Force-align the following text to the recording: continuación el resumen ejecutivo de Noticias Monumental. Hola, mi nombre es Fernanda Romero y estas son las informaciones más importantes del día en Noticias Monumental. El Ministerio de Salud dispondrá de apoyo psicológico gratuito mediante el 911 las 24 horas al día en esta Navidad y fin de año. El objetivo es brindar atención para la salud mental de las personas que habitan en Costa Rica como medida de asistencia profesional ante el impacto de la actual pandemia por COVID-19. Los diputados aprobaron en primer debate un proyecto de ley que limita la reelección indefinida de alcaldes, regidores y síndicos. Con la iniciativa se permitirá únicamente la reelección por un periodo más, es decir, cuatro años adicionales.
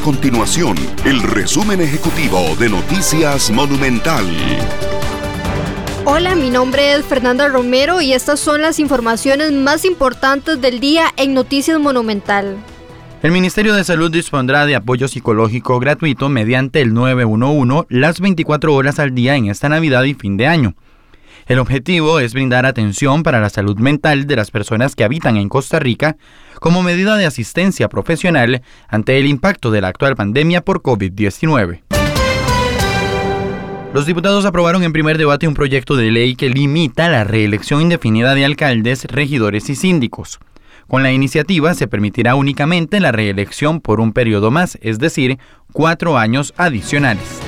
continuación 0.00 0.76
el 1.04 1.22
resumen 1.22 1.80
ejecutivo 1.80 2.54
de 2.58 2.68
Noticias 2.68 3.50
Monumental. 3.50 4.24
Hola, 6.04 6.34
mi 6.34 6.50
nombre 6.50 6.94
es 6.94 7.04
Fernanda 7.04 7.48
Romero 7.48 8.00
y 8.00 8.12
estas 8.12 8.40
son 8.40 8.62
las 8.62 8.78
informaciones 8.78 9.52
más 9.52 9.84
importantes 9.84 10.60
del 10.60 10.80
día 10.80 11.06
en 11.16 11.34
Noticias 11.34 11.78
Monumental. 11.80 12.56
El 13.22 13.32
Ministerio 13.32 13.74
de 13.74 13.84
Salud 13.84 14.10
dispondrá 14.10 14.66
de 14.66 14.76
apoyo 14.76 15.08
psicológico 15.08 15.78
gratuito 15.80 16.28
mediante 16.28 16.80
el 16.80 16.94
911 16.94 17.86
las 17.88 18.20
24 18.20 18.74
horas 18.74 18.98
al 18.98 19.14
día 19.14 19.36
en 19.36 19.46
esta 19.46 19.68
Navidad 19.68 20.04
y 20.04 20.14
fin 20.14 20.36
de 20.36 20.46
año. 20.46 20.74
El 21.48 21.60
objetivo 21.60 22.20
es 22.20 22.34
brindar 22.34 22.66
atención 22.66 23.22
para 23.22 23.40
la 23.40 23.48
salud 23.48 23.78
mental 23.78 24.26
de 24.26 24.36
las 24.36 24.50
personas 24.50 24.94
que 24.94 25.02
habitan 25.02 25.38
en 25.38 25.48
Costa 25.48 25.78
Rica 25.78 26.18
como 26.60 26.82
medida 26.82 27.16
de 27.16 27.24
asistencia 27.24 27.88
profesional 27.88 28.60
ante 28.86 29.18
el 29.18 29.26
impacto 29.26 29.70
de 29.70 29.80
la 29.80 29.88
actual 29.88 30.14
pandemia 30.14 30.60
por 30.60 30.82
COVID-19. 30.82 31.80
Los 33.94 34.04
diputados 34.04 34.44
aprobaron 34.44 34.82
en 34.82 34.92
primer 34.92 35.16
debate 35.16 35.48
un 35.48 35.54
proyecto 35.54 35.96
de 35.96 36.10
ley 36.10 36.36
que 36.36 36.50
limita 36.50 37.08
la 37.08 37.24
reelección 37.24 37.80
indefinida 37.80 38.34
de 38.34 38.44
alcaldes, 38.44 39.06
regidores 39.06 39.70
y 39.70 39.74
síndicos. 39.74 40.40
Con 40.86 41.02
la 41.02 41.12
iniciativa 41.12 41.72
se 41.72 41.88
permitirá 41.88 42.34
únicamente 42.34 43.00
la 43.00 43.10
reelección 43.10 43.80
por 43.80 44.00
un 44.00 44.12
periodo 44.12 44.50
más, 44.50 44.76
es 44.82 44.98
decir, 44.98 45.38
cuatro 45.72 46.18
años 46.18 46.52
adicionales. 46.58 47.47